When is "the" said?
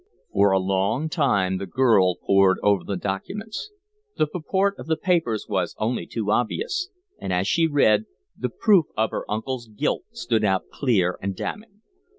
1.59-1.67, 2.83-2.97, 4.17-4.25, 4.87-4.97, 8.35-8.49